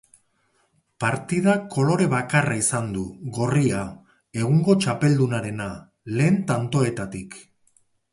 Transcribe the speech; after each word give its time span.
Partidak 1.03 1.67
kolore 1.75 2.07
bakarra 2.13 2.55
izan 2.61 2.87
du, 2.95 3.03
gorria, 3.35 3.81
egungo 4.45 4.75
txapeldunarena, 4.87 5.69
lehen 6.15 6.41
tantoetatik. 6.53 7.39